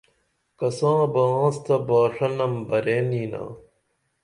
کساں 0.59 1.01
بہ 1.13 1.23
آنس 1.41 1.55
تہ 1.65 1.75
باݜہ 1.87 2.27
نم 2.37 2.53
برین 2.67 3.07
ینا 3.19 3.43